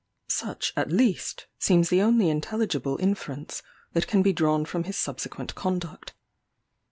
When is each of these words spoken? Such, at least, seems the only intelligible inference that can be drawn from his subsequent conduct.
Such, 0.29 0.73
at 0.75 0.91
least, 0.91 1.45
seems 1.59 1.89
the 1.89 2.01
only 2.01 2.31
intelligible 2.31 2.97
inference 2.99 3.61
that 3.93 4.07
can 4.07 4.23
be 4.23 4.33
drawn 4.33 4.65
from 4.65 4.85
his 4.85 4.97
subsequent 4.97 5.53
conduct. 5.53 6.15